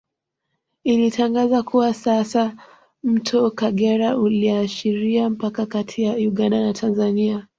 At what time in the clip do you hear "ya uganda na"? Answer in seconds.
6.03-6.73